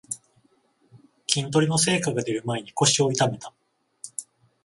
[1.27, 3.53] 筋トレの成果がでる前に腰を痛めた